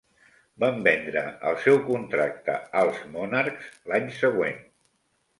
Van 0.61 0.77
vendre 0.85 1.21
el 1.49 1.57
seu 1.65 1.75
contracte 1.89 2.55
als 2.81 2.97
Monarchs, 3.17 3.69
l'any 3.93 4.09
següent. 4.21 4.57